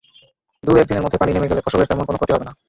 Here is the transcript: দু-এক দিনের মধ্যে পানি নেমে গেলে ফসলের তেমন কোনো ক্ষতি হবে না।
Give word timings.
দু-এক 0.63 0.85
দিনের 0.87 1.03
মধ্যে 1.03 1.19
পানি 1.21 1.31
নেমে 1.33 1.49
গেলে 1.51 1.65
ফসলের 1.65 1.89
তেমন 1.89 2.03
কোনো 2.05 2.17
ক্ষতি 2.17 2.33
হবে 2.33 2.45
না। 2.45 2.53